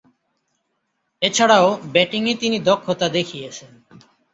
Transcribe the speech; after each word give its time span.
এছাড়াও, 1.21 1.67
ব্যাটিংয়ে 1.93 2.33
তিনি 2.35 2.57
দক্ষতা 2.59 3.07
দেখিয়েছেন। 3.09 3.71